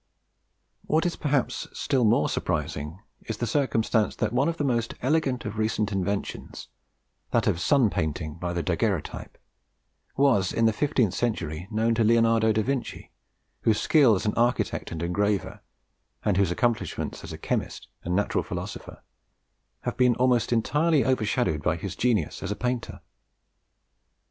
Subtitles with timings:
[0.87, 5.45] What is perhaps still more surprising is the circumstance that one of the most elegant
[5.45, 6.69] of recent inventions,
[7.29, 9.37] that of sun painting by the daguerreotype,
[10.17, 13.11] was in the fifteenth century known to Leonardo da Vinci,
[13.61, 15.61] whose skill as an architect and engraver,
[16.25, 19.03] and whose accomplishments as a chemist and natural philosopher,
[19.81, 23.01] have been almost entirely overshadowed by his genius as a painter.